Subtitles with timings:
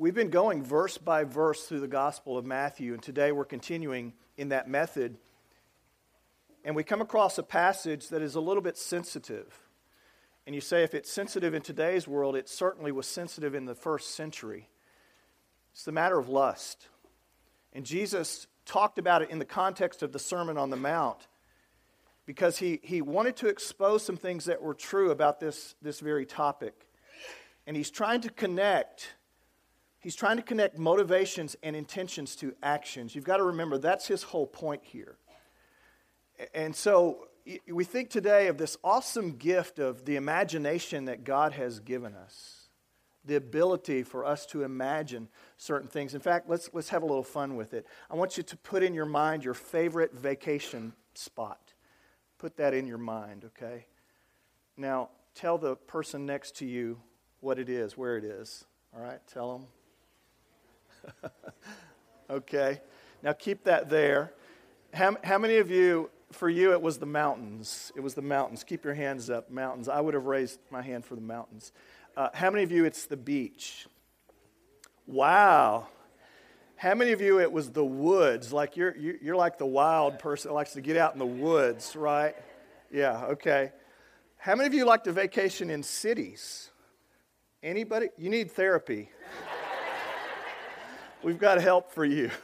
[0.00, 4.14] We've been going verse by verse through the Gospel of Matthew, and today we're continuing
[4.38, 5.18] in that method.
[6.64, 9.60] And we come across a passage that is a little bit sensitive.
[10.46, 13.74] And you say, if it's sensitive in today's world, it certainly was sensitive in the
[13.74, 14.70] first century.
[15.74, 16.88] It's the matter of lust.
[17.74, 21.26] And Jesus talked about it in the context of the Sermon on the Mount
[22.24, 26.24] because he, he wanted to expose some things that were true about this, this very
[26.24, 26.86] topic.
[27.66, 29.10] And he's trying to connect.
[30.00, 33.14] He's trying to connect motivations and intentions to actions.
[33.14, 35.18] You've got to remember that's his whole point here.
[36.54, 37.28] And so
[37.70, 42.68] we think today of this awesome gift of the imagination that God has given us,
[43.26, 46.14] the ability for us to imagine certain things.
[46.14, 47.86] In fact, let's, let's have a little fun with it.
[48.10, 51.74] I want you to put in your mind your favorite vacation spot.
[52.38, 53.84] Put that in your mind, okay?
[54.78, 57.02] Now, tell the person next to you
[57.40, 58.64] what it is, where it is.
[58.94, 59.20] All right?
[59.26, 59.66] Tell them.
[62.30, 62.80] okay.
[63.22, 64.32] Now, keep that there.
[64.92, 67.92] How, how many of you, for you, it was the mountains?
[67.96, 68.64] It was the mountains.
[68.64, 69.88] Keep your hands up, mountains.
[69.88, 71.72] I would have raised my hand for the mountains.
[72.16, 73.86] Uh, how many of you, it's the beach?
[75.06, 75.88] Wow.
[76.76, 78.52] How many of you it was the woods?
[78.52, 81.94] Like you're, you're like the wild person that likes to get out in the woods,
[81.94, 82.34] right?
[82.90, 83.72] Yeah, okay.
[84.38, 86.70] How many of you like to vacation in cities?
[87.62, 88.08] Anybody?
[88.16, 89.10] You need therapy.
[91.22, 92.30] We've got help for you.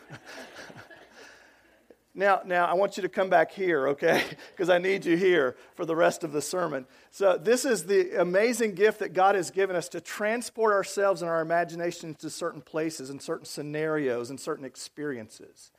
[2.18, 4.24] Now, now I want you to come back here, okay?
[4.50, 6.86] Because I need you here for the rest of the sermon.
[7.10, 11.30] So, this is the amazing gift that God has given us to transport ourselves and
[11.30, 15.70] our imaginations to certain places and certain scenarios and certain experiences.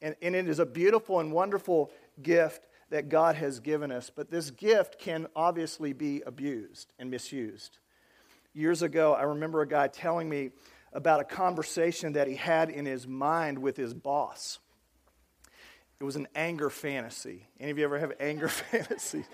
[0.00, 1.90] And, and it is a beautiful and wonderful
[2.22, 4.12] gift that God has given us.
[4.14, 7.78] But this gift can obviously be abused and misused.
[8.54, 10.50] Years ago, I remember a guy telling me
[10.92, 14.58] about a conversation that he had in his mind with his boss.
[16.00, 17.48] It was an anger fantasy.
[17.58, 19.24] Any of you ever have anger fantasy?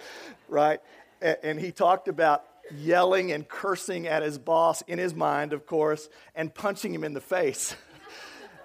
[0.49, 0.81] Right?
[1.21, 2.45] And he talked about
[2.75, 7.13] yelling and cursing at his boss in his mind, of course, and punching him in
[7.13, 7.75] the face.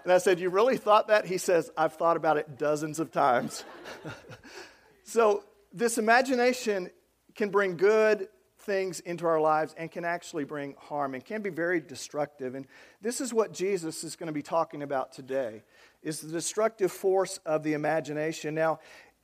[0.06, 1.26] And I said, You really thought that?
[1.26, 3.66] He says, I've thought about it dozens of times.
[5.04, 6.90] so, this imagination
[7.36, 8.30] can bring good
[8.70, 12.54] things into our lives and can actually bring harm and can be very destructive.
[12.54, 12.68] And
[13.02, 15.64] this is what Jesus is going to be talking about today
[16.04, 18.54] is the destructive force of the imagination.
[18.54, 18.80] Now,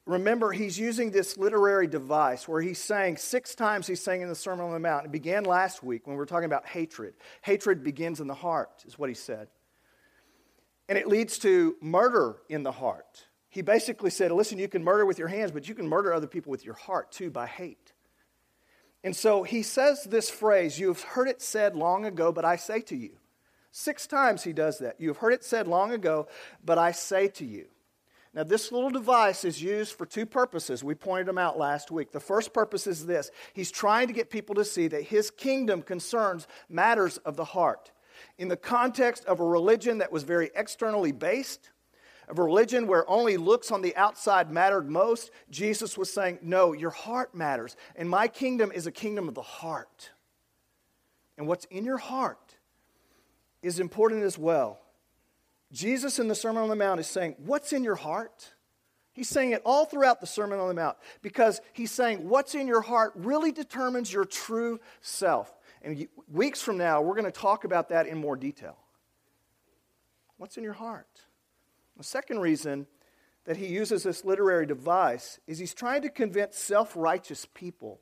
[0.08, 4.36] remember, he's using this literary device where he's saying six times he's saying in the
[4.36, 5.06] Sermon on the Mount.
[5.06, 7.14] It began last week when we were talking about hatred.
[7.44, 9.48] Hatred begins in the heart, is what he said.
[10.90, 13.28] And it leads to murder in the heart.
[13.50, 16.28] He basically said, listen, you can murder with your hands, but you can murder other
[16.28, 17.84] people with your heart too by hate.
[19.06, 22.82] And so he says this phrase, You've heard it said long ago, but I say
[22.82, 23.12] to you.
[23.70, 25.00] Six times he does that.
[25.00, 26.28] You have heard it said long ago,
[26.66, 27.68] but I say to you.
[28.34, 30.84] Now, this little device is used for two purposes.
[30.84, 32.12] We pointed them out last week.
[32.12, 35.84] The first purpose is this He's trying to get people to see that His kingdom
[35.84, 37.92] concerns matters of the heart.
[38.40, 41.70] In the context of a religion that was very externally based,
[42.28, 46.74] of a religion where only looks on the outside mattered most, Jesus was saying, No,
[46.74, 47.75] your heart matters.
[47.96, 50.12] And my kingdom is a kingdom of the heart.
[51.38, 52.56] And what's in your heart
[53.62, 54.80] is important as well.
[55.72, 58.53] Jesus in the Sermon on the Mount is saying, What's in your heart?
[59.16, 62.68] He's saying it all throughout the Sermon on the Mount because he's saying what's in
[62.68, 65.53] your heart really determines your true self.
[65.81, 68.75] And weeks from now, we're going to talk about that in more detail.
[70.38, 71.08] What's in your heart?
[71.98, 72.88] The second reason
[73.46, 78.02] that he uses this literary device is he's trying to convince self righteous people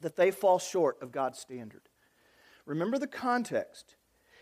[0.00, 1.82] that they fall short of God's standard.
[2.66, 3.96] Remember the context.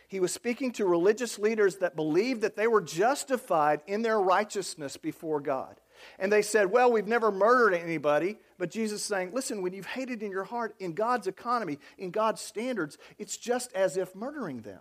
[0.09, 4.97] He was speaking to religious leaders that believed that they were justified in their righteousness
[4.97, 5.81] before God.
[6.19, 8.39] And they said, Well, we've never murdered anybody.
[8.59, 12.11] But Jesus is saying, Listen, when you've hated in your heart, in God's economy, in
[12.11, 14.81] God's standards, it's just as if murdering them.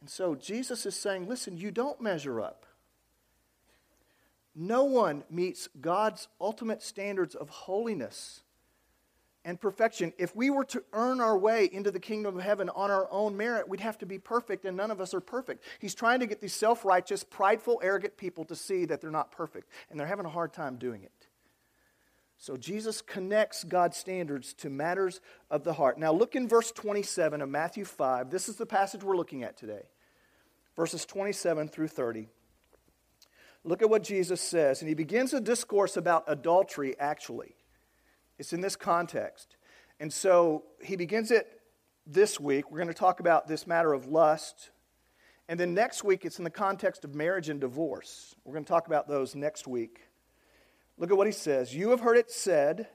[0.00, 2.66] And so Jesus is saying, Listen, you don't measure up.
[4.54, 8.42] No one meets God's ultimate standards of holiness
[9.44, 10.12] and perfection.
[10.18, 13.36] If we were to earn our way into the kingdom of heaven on our own
[13.36, 15.64] merit, we'd have to be perfect, and none of us are perfect.
[15.78, 19.30] He's trying to get these self righteous, prideful, arrogant people to see that they're not
[19.30, 21.19] perfect, and they're having a hard time doing it.
[22.40, 25.20] So Jesus connects God's standards to matters
[25.50, 25.98] of the heart.
[25.98, 28.30] Now look in verse 27 of Matthew 5.
[28.30, 29.82] This is the passage we're looking at today.
[30.74, 32.28] Verses 27 through 30.
[33.62, 37.56] Look at what Jesus says, and he begins a discourse about adultery, actually.
[38.38, 39.58] It's in this context.
[40.00, 41.46] And so he begins it
[42.06, 42.70] this week.
[42.70, 44.70] We're going to talk about this matter of lust.
[45.46, 48.34] And then next week, it's in the context of marriage and divorce.
[48.44, 50.00] We're going to talk about those next week.
[51.00, 51.74] Look at what he says.
[51.74, 52.86] You have heard it said,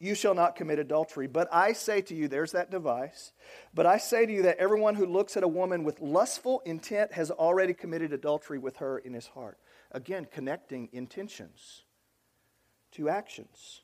[0.00, 1.26] You shall not commit adultery.
[1.26, 3.32] But I say to you, there's that device.
[3.74, 7.12] But I say to you that everyone who looks at a woman with lustful intent
[7.12, 9.58] has already committed adultery with her in his heart.
[9.92, 11.82] Again, connecting intentions
[12.92, 13.82] to actions.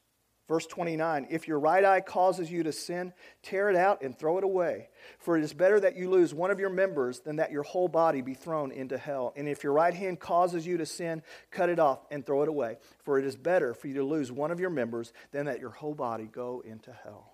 [0.48, 3.12] Verse 29 If your right eye causes you to sin,
[3.42, 4.88] tear it out and throw it away.
[5.18, 7.88] For it is better that you lose one of your members than that your whole
[7.88, 9.32] body be thrown into hell.
[9.36, 12.48] And if your right hand causes you to sin, cut it off and throw it
[12.48, 12.76] away.
[13.04, 15.70] For it is better for you to lose one of your members than that your
[15.70, 17.32] whole body go into hell.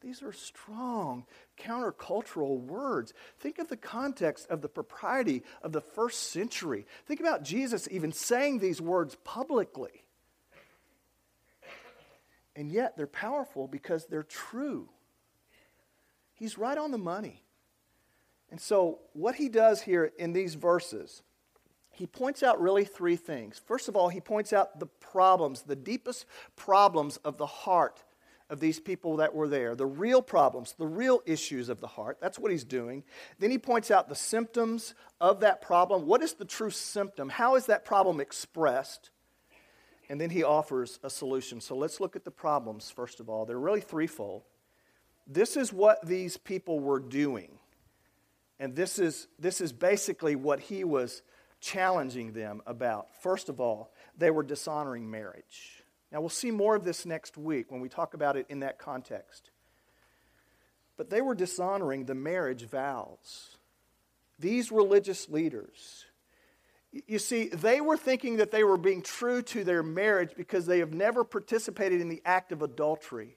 [0.00, 1.24] These are strong
[1.58, 3.12] countercultural words.
[3.38, 6.86] Think of the context of the propriety of the first century.
[7.06, 10.05] Think about Jesus even saying these words publicly.
[12.56, 14.88] And yet they're powerful because they're true.
[16.32, 17.44] He's right on the money.
[18.50, 21.22] And so, what he does here in these verses,
[21.90, 23.60] he points out really three things.
[23.66, 28.02] First of all, he points out the problems, the deepest problems of the heart
[28.48, 32.18] of these people that were there, the real problems, the real issues of the heart.
[32.20, 33.02] That's what he's doing.
[33.38, 36.06] Then he points out the symptoms of that problem.
[36.06, 37.28] What is the true symptom?
[37.28, 39.10] How is that problem expressed?
[40.08, 41.60] And then he offers a solution.
[41.60, 43.44] So let's look at the problems, first of all.
[43.44, 44.42] They're really threefold.
[45.26, 47.58] This is what these people were doing.
[48.60, 51.22] And this is, this is basically what he was
[51.60, 53.08] challenging them about.
[53.22, 55.82] First of all, they were dishonoring marriage.
[56.12, 58.78] Now, we'll see more of this next week when we talk about it in that
[58.78, 59.50] context.
[60.96, 63.56] But they were dishonoring the marriage vows.
[64.38, 66.05] These religious leaders
[67.06, 70.78] you see, they were thinking that they were being true to their marriage because they
[70.80, 73.36] have never participated in the act of adultery.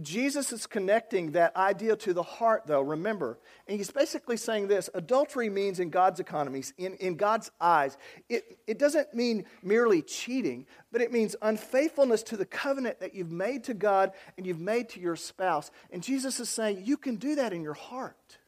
[0.00, 3.40] Jesus is connecting that idea to the heart, though, remember.
[3.66, 7.98] And he's basically saying this adultery means, in God's economies, in, in God's eyes,
[8.28, 13.32] it, it doesn't mean merely cheating, but it means unfaithfulness to the covenant that you've
[13.32, 15.72] made to God and you've made to your spouse.
[15.90, 18.38] And Jesus is saying you can do that in your heart.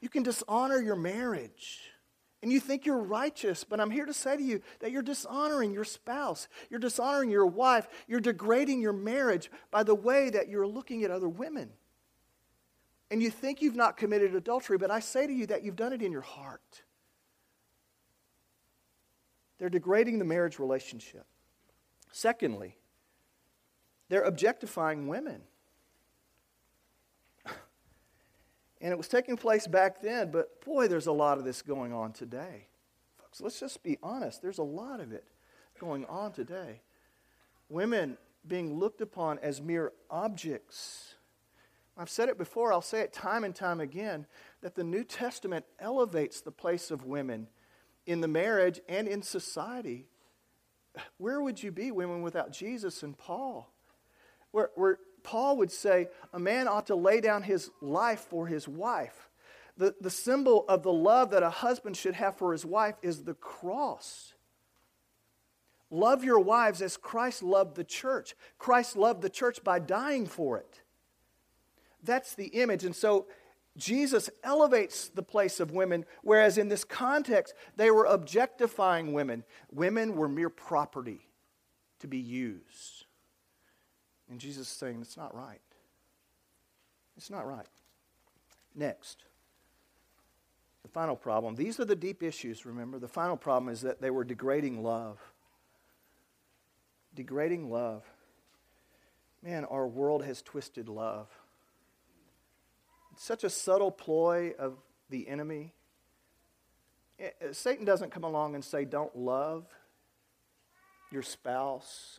[0.00, 1.90] You can dishonor your marriage
[2.44, 5.72] and you think you're righteous, but I'm here to say to you that you're dishonoring
[5.72, 6.46] your spouse.
[6.68, 7.88] You're dishonoring your wife.
[8.06, 11.70] You're degrading your marriage by the way that you're looking at other women.
[13.10, 15.94] And you think you've not committed adultery, but I say to you that you've done
[15.94, 16.82] it in your heart.
[19.56, 21.24] They're degrading the marriage relationship.
[22.12, 22.76] Secondly,
[24.10, 25.40] they're objectifying women.
[28.84, 31.94] And it was taking place back then, but boy, there's a lot of this going
[31.94, 32.66] on today.
[33.16, 34.42] Folks, let's just be honest.
[34.42, 35.24] There's a lot of it
[35.80, 36.82] going on today.
[37.70, 41.14] Women being looked upon as mere objects.
[41.96, 44.26] I've said it before, I'll say it time and time again
[44.60, 47.48] that the New Testament elevates the place of women
[48.04, 50.08] in the marriage and in society.
[51.16, 53.72] Where would you be, women, without Jesus and Paul?
[54.50, 58.68] Where, where Paul would say a man ought to lay down his life for his
[58.68, 59.30] wife.
[59.76, 63.24] The, the symbol of the love that a husband should have for his wife is
[63.24, 64.34] the cross.
[65.90, 68.36] Love your wives as Christ loved the church.
[68.58, 70.82] Christ loved the church by dying for it.
[72.04, 72.84] That's the image.
[72.84, 73.26] And so
[73.76, 79.42] Jesus elevates the place of women, whereas in this context, they were objectifying women.
[79.72, 81.28] Women were mere property
[82.00, 83.06] to be used.
[84.30, 85.60] And Jesus is saying, it's not right.
[87.16, 87.66] It's not right.
[88.74, 89.24] Next,
[90.82, 91.54] the final problem.
[91.54, 92.98] These are the deep issues, remember.
[92.98, 95.20] The final problem is that they were degrading love.
[97.14, 98.02] Degrading love.
[99.42, 101.28] Man, our world has twisted love.
[103.12, 104.78] It's such a subtle ploy of
[105.10, 105.74] the enemy.
[107.20, 109.66] Eh, eh, Satan doesn't come along and say, don't love
[111.12, 112.18] your spouse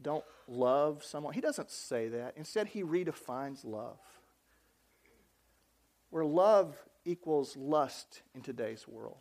[0.00, 1.34] don't love someone.
[1.34, 2.34] He doesn't say that.
[2.36, 3.98] Instead, he redefines love.
[6.10, 9.18] Where love equals lust in today's world.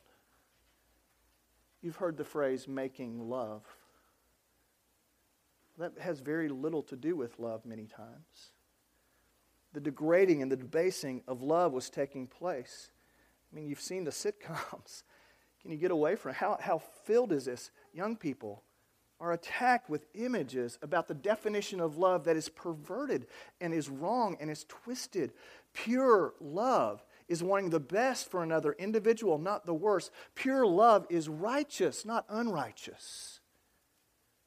[1.81, 3.63] You've heard the phrase making love.
[5.77, 8.51] That has very little to do with love many times.
[9.73, 12.89] The degrading and the debasing of love was taking place.
[13.51, 15.03] I mean, you've seen the sitcoms.
[15.61, 16.37] Can you get away from it?
[16.37, 17.71] How, how filled is this?
[17.93, 18.63] Young people,
[19.19, 23.27] are attacked with images about the definition of love that is perverted
[23.59, 25.33] and is wrong and is twisted.
[25.73, 30.11] Pure love is wanting the best for another individual, not the worst.
[30.35, 33.39] Pure love is righteous, not unrighteous.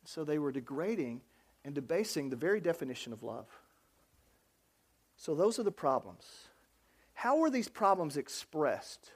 [0.04, 1.20] So they were degrading
[1.64, 3.46] and debasing the very definition of love.
[5.16, 6.24] So, those are the problems.
[7.12, 9.10] How were these problems expressed?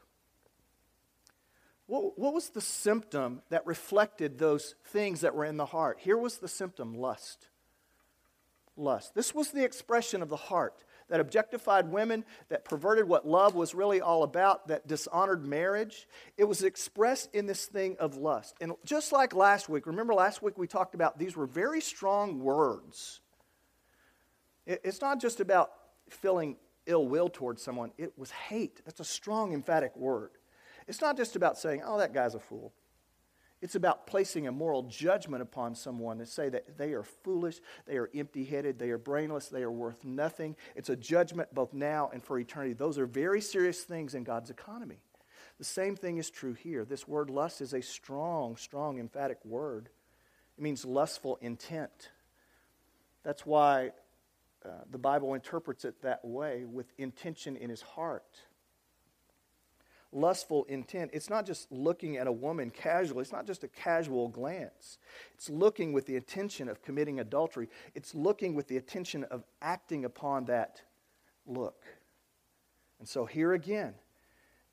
[1.87, 5.99] What, what, was the symptom that reflected those things that were in the heart?
[6.01, 7.49] Here was the symptom lust.
[8.77, 9.15] Lust.
[9.15, 13.75] This was the expression of the heart that objectified women, that perverted what love was
[13.75, 16.09] really all about, that dishonored marriage.
[16.39, 18.57] It was expressed in this thing of lust.
[18.61, 22.41] And just like last week, remember last week we talked about these were very strong
[22.41, 23.21] words.
[24.67, 25.73] It's not just about
[26.09, 28.81] feeling ill will towards someone, it was hate.
[28.85, 30.31] That's a strong, emphatic word.
[30.87, 32.73] It's not just about saying, oh, that guy's a fool.
[33.63, 37.97] It's about placing a moral judgment upon someone to say that they are foolish, they
[37.97, 40.55] are empty headed, they are brainless, they are worth nothing.
[40.77, 42.75] It's a judgment both now and for eternity.
[42.75, 44.99] Those are very serious things in God's economy.
[45.59, 46.85] The same thing is true here.
[46.85, 49.89] This word lust is a strong, strong, emphatic word.
[50.59, 52.11] It means lustful intent.
[53.23, 53.93] That's why
[54.65, 58.41] uh, the Bible interprets it that way with intention in his heart
[60.15, 61.11] lustful intent.
[61.13, 64.99] It's not just looking at a woman casually, it's not just a casual glance.
[65.35, 70.05] It's looking with the intention of committing adultery, it's looking with the intention of acting
[70.05, 70.81] upon that
[71.47, 71.83] look.
[72.99, 73.95] And so here again,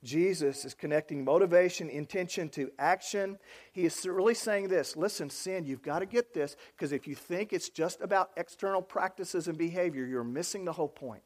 [0.03, 3.37] Jesus is connecting motivation, intention to action.
[3.71, 7.15] He is really saying this listen, sin, you've got to get this because if you
[7.15, 11.23] think it's just about external practices and behavior, you're missing the whole point.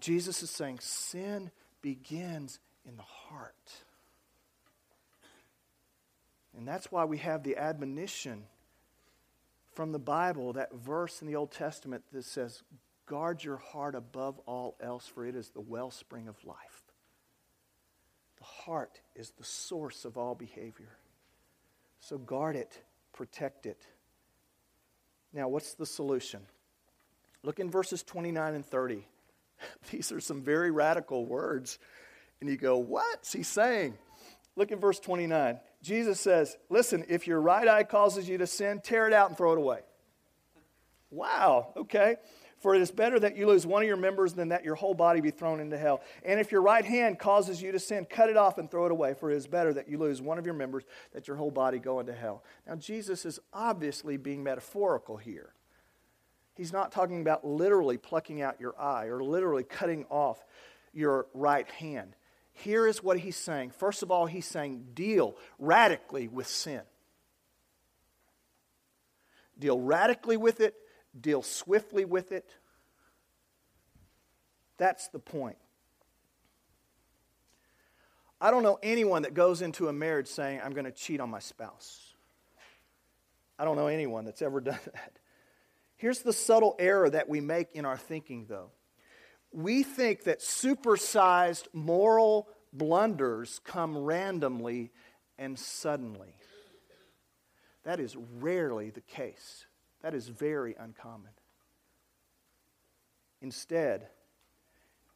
[0.00, 1.50] Jesus is saying sin
[1.82, 3.72] begins in the heart.
[6.56, 8.44] And that's why we have the admonition
[9.74, 12.62] from the Bible, that verse in the Old Testament that says,
[13.04, 16.82] Guard your heart above all else, for it is the wellspring of life.
[18.38, 20.96] The heart is the source of all behavior.
[22.00, 23.86] So guard it, protect it.
[25.32, 26.40] Now, what's the solution?
[27.42, 29.06] Look in verses 29 and 30.
[29.92, 31.78] These are some very radical words
[32.40, 33.96] and you go, What's he saying?
[34.56, 35.60] Look at verse 29.
[35.82, 39.36] Jesus says, Listen, if your right eye causes you to sin, tear it out and
[39.36, 39.80] throw it away.
[41.10, 42.16] Wow, okay.
[42.58, 44.94] For it is better that you lose one of your members than that your whole
[44.94, 46.00] body be thrown into hell.
[46.24, 48.92] And if your right hand causes you to sin, cut it off and throw it
[48.92, 49.14] away.
[49.14, 51.50] For it is better that you lose one of your members than that your whole
[51.50, 52.42] body go into hell.
[52.66, 55.52] Now, Jesus is obviously being metaphorical here.
[56.56, 60.42] He's not talking about literally plucking out your eye or literally cutting off
[60.94, 62.15] your right hand.
[62.56, 63.70] Here is what he's saying.
[63.70, 66.80] First of all, he's saying deal radically with sin.
[69.58, 70.74] Deal radically with it,
[71.18, 72.50] deal swiftly with it.
[74.78, 75.58] That's the point.
[78.40, 81.30] I don't know anyone that goes into a marriage saying, I'm going to cheat on
[81.30, 82.14] my spouse.
[83.58, 85.18] I don't know anyone that's ever done that.
[85.96, 88.70] Here's the subtle error that we make in our thinking, though
[89.52, 94.90] we think that supersized moral blunders come randomly
[95.38, 96.34] and suddenly.
[97.84, 99.66] That is rarely the case.
[100.02, 101.30] That is very uncommon.
[103.40, 104.08] Instead,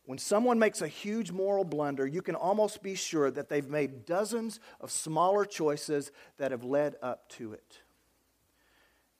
[0.04, 4.06] when someone makes a huge moral blunder, you can almost be sure that they've made
[4.06, 7.78] dozens of smaller choices that have led up to it.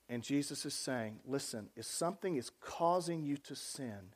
[0.09, 4.13] And Jesus is saying, listen, if something is causing you to sin,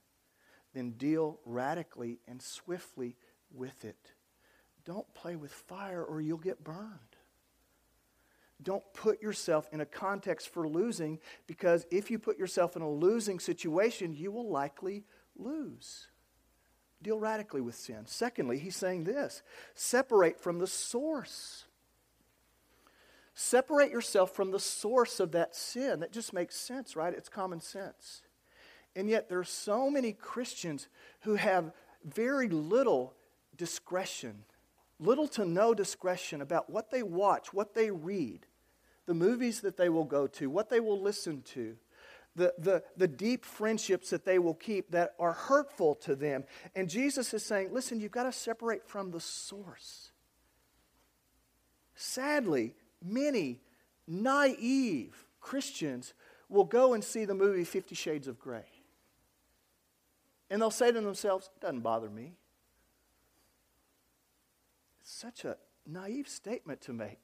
[0.76, 3.16] then deal radically and swiftly
[3.52, 4.12] with it.
[4.86, 7.00] Don't play with fire or you'll get burned.
[8.62, 12.90] Don't put yourself in a context for losing because if you put yourself in a
[12.90, 15.04] losing situation, you will likely
[15.36, 16.08] lose.
[17.02, 18.04] Deal radically with sin.
[18.06, 19.42] Secondly, he's saying this
[19.74, 21.66] separate from the source.
[23.34, 26.00] Separate yourself from the source of that sin.
[26.00, 27.14] That just makes sense, right?
[27.14, 28.22] It's common sense.
[28.96, 30.88] And yet, there are so many Christians
[31.22, 31.74] who have
[32.04, 33.14] very little
[33.58, 34.44] discretion,
[35.00, 38.46] little to no discretion about what they watch, what they read,
[39.06, 41.76] the movies that they will go to, what they will listen to,
[42.36, 46.44] the, the, the deep friendships that they will keep that are hurtful to them.
[46.76, 50.12] And Jesus is saying, listen, you've got to separate from the source.
[51.96, 53.62] Sadly, many
[54.08, 56.14] naive Christians
[56.50, 58.66] will go and see the movie Fifty Shades of Grey.
[60.50, 62.34] And they'll say to themselves, it doesn't bother me.
[65.02, 67.20] It's such a naive statement to make.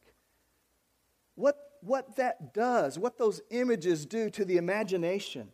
[1.36, 5.50] What, what that does, what those images do to the imagination,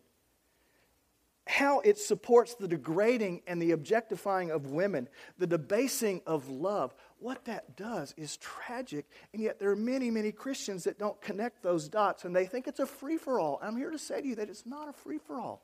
[1.46, 5.08] how it supports the degrading and the objectifying of women,
[5.38, 9.06] the debasing of love, what that does is tragic.
[9.32, 12.66] And yet, there are many, many Christians that don't connect those dots and they think
[12.66, 13.58] it's a free for all.
[13.62, 15.62] I'm here to say to you that it's not a free for all.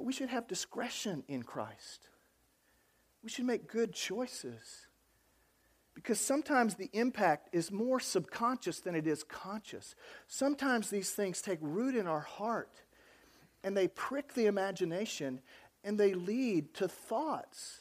[0.00, 2.08] That we should have discretion in Christ.
[3.22, 4.86] We should make good choices.
[5.92, 9.94] Because sometimes the impact is more subconscious than it is conscious.
[10.26, 12.80] Sometimes these things take root in our heart
[13.62, 15.42] and they prick the imagination
[15.84, 17.80] and they lead to thoughts,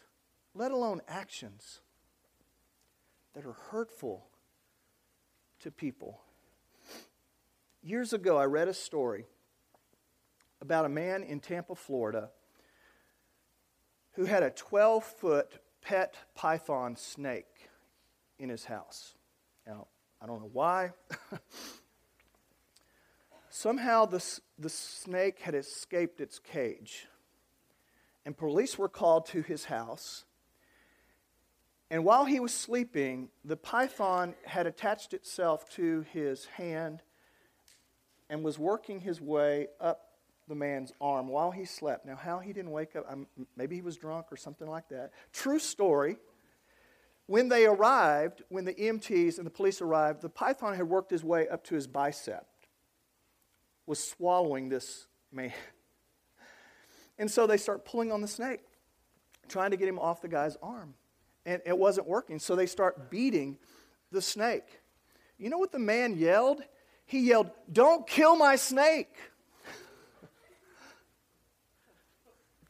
[0.53, 1.79] let alone actions,
[3.33, 4.27] that are hurtful
[5.61, 6.19] to people.
[7.81, 9.25] Years ago, I read a story
[10.61, 12.29] about a man in Tampa, Florida,
[14.13, 17.69] who had a 12 foot pet python snake
[18.37, 19.15] in his house.
[19.65, 19.87] Now,
[20.21, 20.91] I don't know why.
[23.49, 24.23] Somehow the,
[24.57, 27.07] the snake had escaped its cage,
[28.25, 30.25] and police were called to his house.
[31.89, 37.01] And while he was sleeping, the python had attached itself to his hand
[38.29, 40.08] and was working his way up
[40.49, 42.05] the man's arm while he slept.
[42.05, 45.11] Now, how he didn't wake up, I'm, maybe he was drunk or something like that.
[45.31, 46.17] True story.
[47.27, 51.23] When they arrived, when the EMTs and the police arrived, the python had worked his
[51.23, 52.45] way up to his bicep
[53.89, 55.51] was swallowing this man.
[57.21, 58.61] And so they start pulling on the snake,
[59.49, 60.93] trying to get him off the guy's arm.
[61.45, 62.39] And it wasn't working.
[62.39, 63.57] So they start beating
[64.09, 64.79] the snake.
[65.37, 66.61] You know what the man yelled?
[67.05, 69.13] He yelled, Don't kill my snake.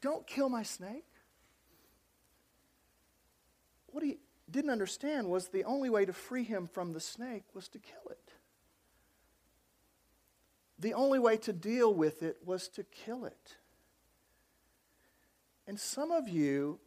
[0.01, 1.05] Don't kill my snake.
[3.87, 4.17] What he
[4.49, 8.11] didn't understand was the only way to free him from the snake was to kill
[8.11, 8.33] it
[10.79, 13.57] the only way to deal with it was to kill it.
[15.67, 16.79] And some of you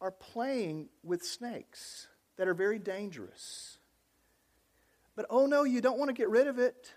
[0.00, 3.78] are playing with snakes that are very dangerous.
[5.16, 6.92] But oh no, you don't want to get rid of it.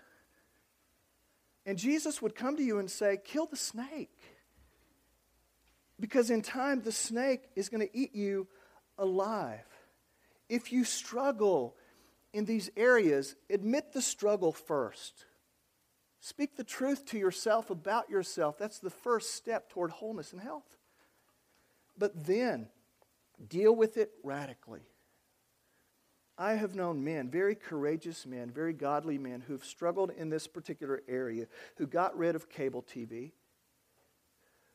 [1.66, 4.13] And Jesus would come to you and say, Kill the snake.
[6.00, 8.48] Because in time, the snake is going to eat you
[8.98, 9.64] alive.
[10.48, 11.76] If you struggle
[12.32, 15.24] in these areas, admit the struggle first.
[16.20, 18.58] Speak the truth to yourself about yourself.
[18.58, 20.78] That's the first step toward wholeness and health.
[21.96, 22.68] But then,
[23.46, 24.88] deal with it radically.
[26.36, 31.02] I have known men, very courageous men, very godly men, who've struggled in this particular
[31.06, 33.30] area, who got rid of cable TV,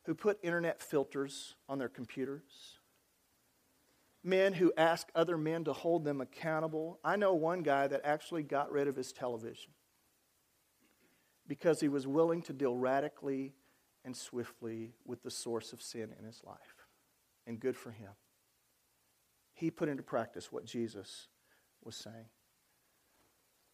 [0.04, 2.78] who put internet filters on their computers,
[4.22, 6.98] men who ask other men to hold them accountable.
[7.04, 9.72] I know one guy that actually got rid of his television
[11.46, 13.54] because he was willing to deal radically
[14.04, 16.86] and swiftly with the source of sin in his life.
[17.46, 18.10] And good for him.
[19.52, 21.26] He put into practice what Jesus
[21.82, 22.26] was saying.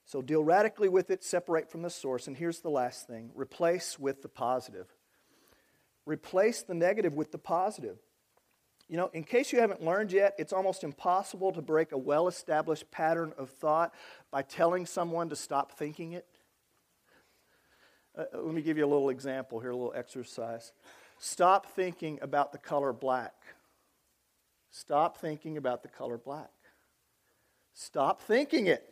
[0.04, 2.28] So deal radically with it, separate from the source.
[2.28, 4.86] And here's the last thing replace with the positive.
[6.06, 7.98] Replace the negative with the positive.
[8.88, 12.28] You know, in case you haven't learned yet, it's almost impossible to break a well
[12.28, 13.92] established pattern of thought
[14.30, 16.26] by telling someone to stop thinking it.
[18.16, 20.72] Uh, uh, let me give you a little example here, a little exercise.
[21.18, 23.34] Stop thinking about the color black.
[24.70, 26.50] Stop thinking about the color black.
[27.74, 28.88] Stop thinking it.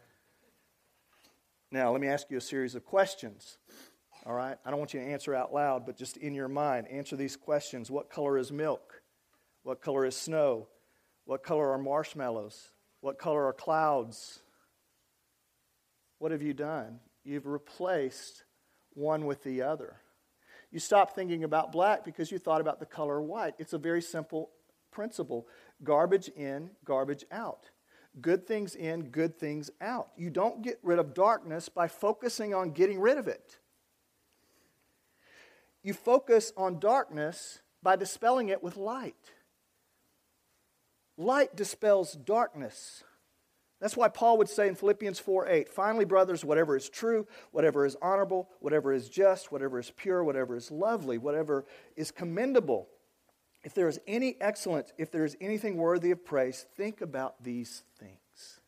[1.70, 3.58] now, let me ask you a series of questions.
[4.30, 4.56] All right?
[4.64, 7.34] I don't want you to answer out loud, but just in your mind, answer these
[7.34, 7.90] questions.
[7.90, 9.02] What color is milk?
[9.64, 10.68] What color is snow?
[11.24, 12.70] What color are marshmallows?
[13.00, 14.40] What color are clouds?
[16.20, 17.00] What have you done?
[17.24, 18.44] You've replaced
[18.94, 19.96] one with the other.
[20.70, 23.54] You stop thinking about black because you thought about the color white.
[23.58, 24.50] It's a very simple
[24.92, 25.48] principle
[25.82, 27.68] garbage in, garbage out.
[28.20, 30.10] Good things in, good things out.
[30.16, 33.58] You don't get rid of darkness by focusing on getting rid of it.
[35.82, 39.32] You focus on darkness by dispelling it with light.
[41.16, 43.04] Light dispels darkness.
[43.80, 47.86] That's why Paul would say in Philippians 4 8, finally, brothers, whatever is true, whatever
[47.86, 51.64] is honorable, whatever is just, whatever is pure, whatever is lovely, whatever
[51.96, 52.88] is commendable,
[53.62, 57.82] if there is any excellence, if there is anything worthy of praise, think about these
[57.98, 58.60] things.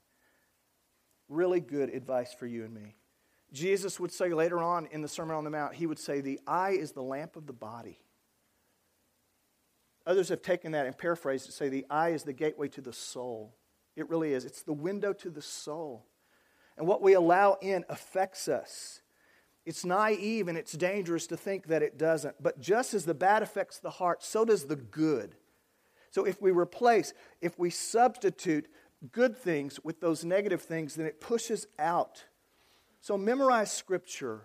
[1.29, 2.97] Really good advice for you and me.
[3.53, 6.41] Jesus would say later on in the Sermon on the Mount, he would say, The
[6.47, 7.99] eye is the lamp of the body.
[10.07, 12.81] Others have taken that and paraphrased it, to say, The eye is the gateway to
[12.81, 13.55] the soul.
[13.95, 14.45] It really is.
[14.45, 16.07] It's the window to the soul.
[16.79, 19.03] And what we allow in affects us.
[19.65, 22.43] It's naive and it's dangerous to think that it doesn't.
[22.43, 25.37] But just as the bad affects the heart, so does the good.
[26.11, 28.69] So if we replace, if we substitute
[29.13, 32.25] good things with those negative things, then it pushes out.
[33.03, 34.43] So memorize scripture,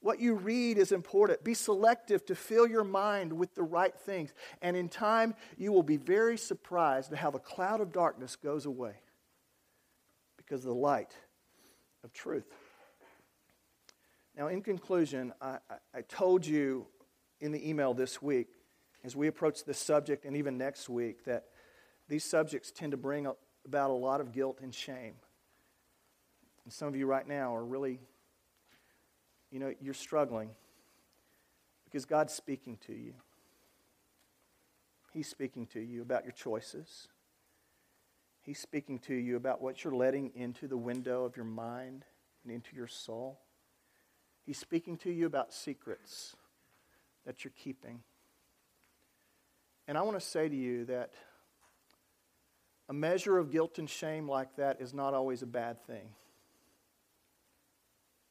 [0.00, 1.44] What you read is important.
[1.44, 4.32] Be selective to fill your mind with the right things.
[4.62, 8.64] And in time, you will be very surprised at how the cloud of darkness goes
[8.64, 8.94] away
[10.38, 11.14] because of the light
[12.02, 12.46] of truth.
[14.36, 16.86] Now, in conclusion, I, I, I told you
[17.40, 18.48] in the email this week,
[19.04, 21.44] as we approach this subject and even next week, that
[22.08, 23.26] these subjects tend to bring
[23.66, 25.14] about a lot of guilt and shame.
[26.64, 28.00] And some of you right now are really
[29.50, 30.50] you know, you're struggling
[31.84, 33.14] because God's speaking to you.
[35.12, 37.08] He's speaking to you about your choices.
[38.42, 42.04] He's speaking to you about what you're letting into the window of your mind
[42.44, 43.40] and into your soul.
[44.46, 46.36] He's speaking to you about secrets
[47.26, 48.00] that you're keeping.
[49.88, 51.10] And I want to say to you that
[52.88, 56.10] a measure of guilt and shame like that is not always a bad thing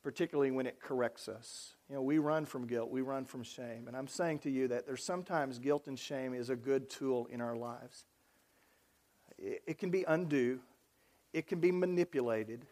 [0.04, 1.74] particularly when it corrects us.
[1.90, 3.88] You know, we run from guilt, we run from shame.
[3.88, 7.28] And I'm saying to you that there's sometimes guilt and shame is a good tool
[7.32, 8.06] in our lives.
[9.38, 10.60] It, can be undue,
[11.34, 12.66] it can be manipulated,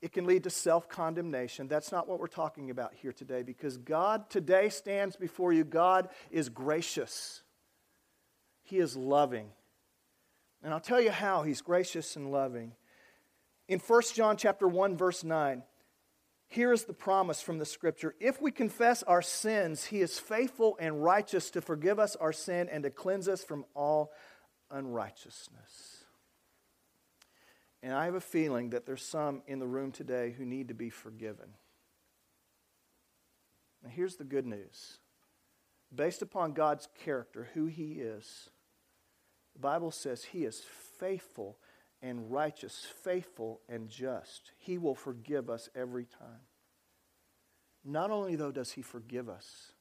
[0.00, 1.68] it can lead to self condemnation.
[1.68, 5.64] That's not what we're talking about here today because God today stands before you.
[5.64, 7.42] God is gracious,
[8.62, 9.50] He is loving.
[10.62, 12.72] And I'll tell you how He's gracious and loving.
[13.66, 15.62] In 1 John chapter 1 verse 9,
[16.50, 18.16] here is the promise from the scripture.
[18.18, 22.68] If we confess our sins, he is faithful and righteous to forgive us our sin
[22.68, 24.10] and to cleanse us from all
[24.68, 26.04] unrighteousness.
[27.84, 30.74] And I have a feeling that there's some in the room today who need to
[30.74, 31.50] be forgiven.
[33.84, 34.98] Now, here's the good news.
[35.94, 38.50] Based upon God's character, who He is,
[39.54, 40.64] the Bible says He is
[40.98, 41.58] faithful
[42.02, 44.52] and righteous, faithful and just.
[44.58, 46.46] He will forgive us every time.
[47.84, 49.72] Not only, though, does He forgive us,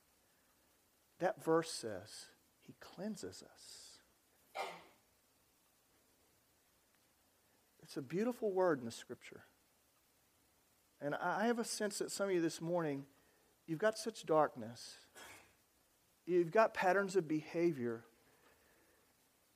[1.20, 2.28] that verse says
[2.66, 4.64] He cleanses us.
[7.84, 9.46] It's a beautiful word in the scripture.
[11.02, 13.06] And I have a sense that some of you this morning,
[13.66, 14.98] you've got such darkness,
[16.26, 18.04] you've got patterns of behavior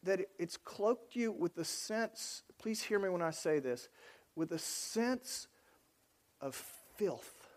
[0.04, 3.90] that it's cloaked you with the sense, please hear me when I say this,
[4.36, 5.48] with a sense
[6.42, 6.56] of
[6.98, 7.48] filth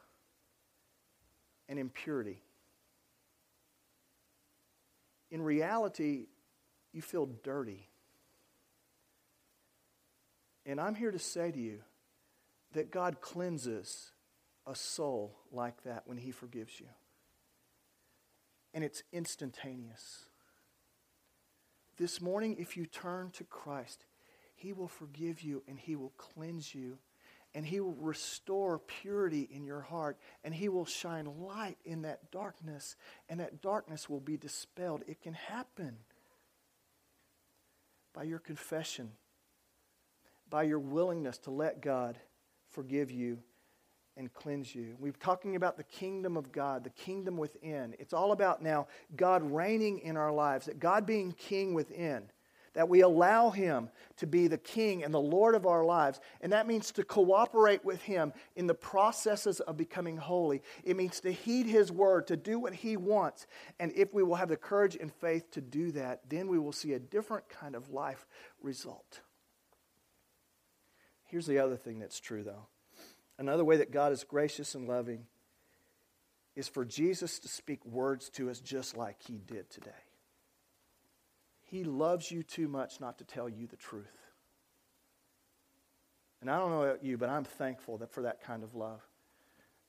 [1.69, 2.43] and impurity.
[5.31, 6.27] In reality,
[6.93, 7.89] you feel dirty.
[10.65, 11.81] And I'm here to say to you
[12.73, 14.13] that God cleanses
[14.67, 16.89] a soul like that when He forgives you.
[18.75, 20.27] And it's instantaneous.
[21.97, 24.05] This morning, if you turn to Christ,
[24.55, 26.99] He will forgive you and He will cleanse you
[27.55, 32.31] and He will restore purity in your heart and He will shine light in that
[32.31, 32.97] darkness
[33.29, 35.05] and that darkness will be dispelled.
[35.07, 35.97] It can happen
[38.13, 39.13] by your confession,
[40.51, 42.19] by your willingness to let God
[42.69, 43.39] forgive you
[44.17, 44.97] and cleanse you.
[44.99, 47.95] We're talking about the kingdom of God, the kingdom within.
[47.99, 52.25] It's all about now God reigning in our lives, that God being king within,
[52.73, 56.21] that we allow Him to be the king and the Lord of our lives.
[56.41, 60.63] And that means to cooperate with Him in the processes of becoming holy.
[60.83, 63.47] It means to heed His word, to do what He wants.
[63.79, 66.73] And if we will have the courage and faith to do that, then we will
[66.73, 68.27] see a different kind of life
[68.63, 69.21] result.
[71.25, 72.69] Here's the other thing that's true, though
[73.39, 75.27] Another way that God is gracious and loving
[76.55, 79.91] is for Jesus to speak words to us just like he did today.
[81.65, 84.07] He loves you too much not to tell you the truth.
[86.41, 89.01] And I don't know about you, but I'm thankful that for that kind of love.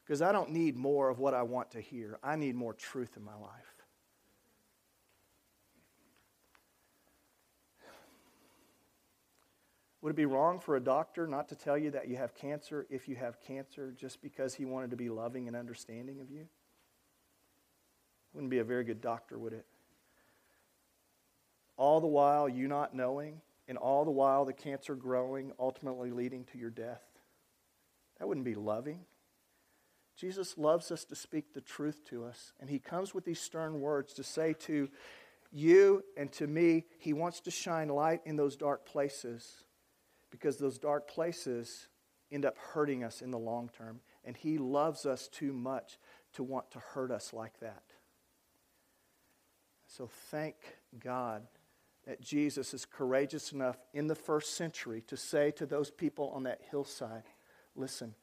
[0.03, 2.17] Because I don't need more of what I want to hear.
[2.23, 3.76] I need more truth in my life.
[10.01, 12.85] Would it be wrong for a doctor not to tell you that you have cancer
[12.89, 16.47] if you have cancer just because he wanted to be loving and understanding of you?
[18.33, 19.65] Wouldn't be a very good doctor, would it?
[21.77, 26.45] All the while you not knowing, and all the while the cancer growing, ultimately leading
[26.45, 27.01] to your death.
[28.19, 29.01] That wouldn't be loving.
[30.15, 33.81] Jesus loves us to speak the truth to us, and he comes with these stern
[33.81, 34.89] words to say to
[35.51, 39.63] you and to me, he wants to shine light in those dark places
[40.37, 41.87] because those dark places
[42.31, 44.01] end up hurting us in the long term.
[44.23, 45.97] And He loves us too much
[46.33, 47.83] to want to hurt us like that.
[49.87, 50.55] So thank
[50.99, 51.47] God
[52.05, 56.43] that Jesus is courageous enough in the first century to say to those people on
[56.43, 57.23] that hillside,
[57.75, 58.13] listen,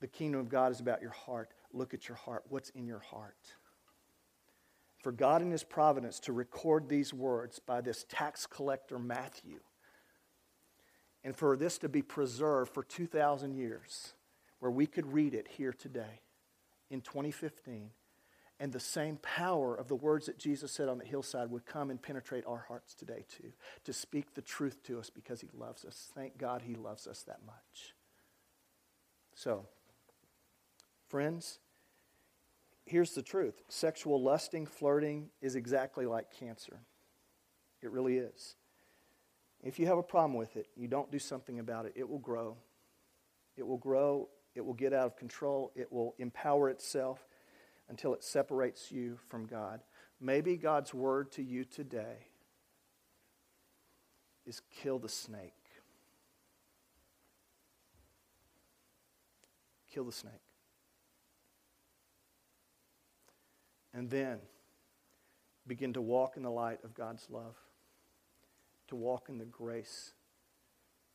[0.00, 1.50] the kingdom of God is about your heart.
[1.72, 2.42] look at your heart.
[2.48, 3.36] What's in your heart?
[4.98, 9.60] For God in His providence to record these words by this tax collector Matthew,
[11.24, 14.14] and for this to be preserved for 2,000 years,
[14.58, 16.20] where we could read it here today
[16.90, 17.90] in 2015,
[18.60, 21.90] and the same power of the words that Jesus said on the hillside would come
[21.90, 23.52] and penetrate our hearts today, too,
[23.84, 26.10] to speak the truth to us because He loves us.
[26.14, 27.94] Thank God He loves us that much.
[29.34, 29.66] So,
[31.08, 31.58] friends,
[32.86, 36.80] here's the truth sexual lusting, flirting is exactly like cancer.
[37.80, 38.54] It really is.
[39.62, 42.18] If you have a problem with it, you don't do something about it, it will
[42.18, 42.56] grow.
[43.56, 47.26] It will grow, it will get out of control, it will empower itself
[47.88, 49.80] until it separates you from God.
[50.20, 52.26] Maybe God's word to you today
[54.46, 55.52] is kill the snake.
[59.92, 60.32] Kill the snake.
[63.92, 64.38] And then
[65.66, 67.56] begin to walk in the light of God's love,
[68.92, 70.12] to walk in the grace,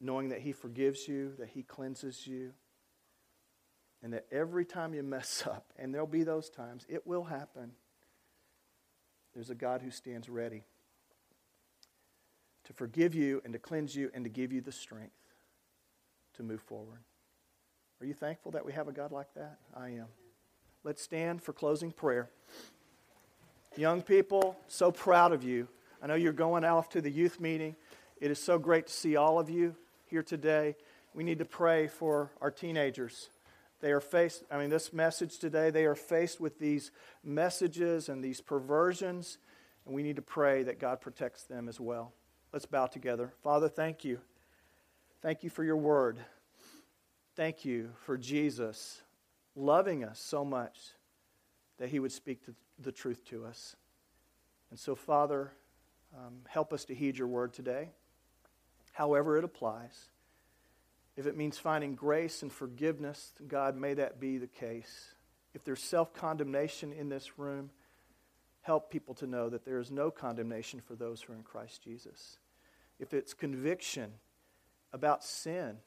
[0.02, 2.54] knowing that He forgives you, that He cleanses you,
[4.02, 7.74] and that every time you mess up, and there'll be those times, it will happen,
[9.36, 10.64] there's a God who stands ready
[12.66, 15.14] to forgive you and to cleanse you and to give you the strength
[16.36, 17.00] to move forward.
[18.02, 19.60] Are you thankful that we have a God like that?
[19.76, 20.08] I am.
[20.84, 22.32] Let's stand for closing prayer.
[23.76, 25.68] Young people, so proud of you.
[26.02, 27.76] I know you're going off to the youth meeting.
[28.20, 30.76] It is so great to see all of you here today.
[31.14, 33.30] We need to pray for our teenagers.
[33.80, 36.92] They are faced, I mean, this message today, they are faced with these
[37.24, 39.38] messages and these perversions,
[39.86, 42.14] and we need to pray that God protects them as well.
[42.52, 43.34] Let's bow together.
[43.44, 44.20] Father, thank you.
[45.22, 46.18] Thank you for your word.
[47.36, 49.02] Thank you for Jesus
[49.56, 50.78] loving us so much
[51.78, 52.40] that he would speak
[52.80, 53.76] the truth to us.
[54.70, 55.52] And so, Father,
[56.16, 57.90] um, help us to heed your word today,
[58.94, 60.10] however it applies.
[61.16, 65.16] If it means finding grace and forgiveness, God, may that be the case.
[65.54, 67.72] If there's self condemnation in this room,
[68.62, 71.82] help people to know that there is no condemnation for those who are in Christ
[71.84, 72.38] Jesus.
[73.00, 74.12] If it's conviction
[74.94, 75.78] about sin,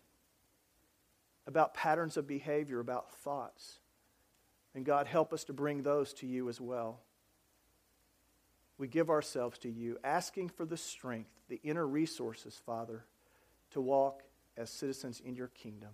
[1.47, 3.79] about patterns of behavior, about thoughts,
[4.75, 7.01] and God, help us to bring those to you as well.
[8.81, 13.05] We give ourselves to you, asking for the strength, the inner resources, Father,
[13.73, 14.23] to walk
[14.57, 15.91] as citizens in your kingdom.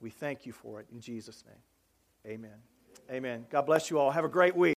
[0.00, 2.34] We thank you for it in Jesus' name.
[2.34, 2.58] Amen.
[3.08, 3.46] Amen.
[3.48, 4.10] God bless you all.
[4.10, 4.70] Have a great week.